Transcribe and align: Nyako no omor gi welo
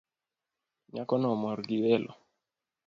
Nyako 0.93 1.15
no 1.17 1.27
omor 1.35 1.59
gi 1.67 1.77
welo 1.83 2.11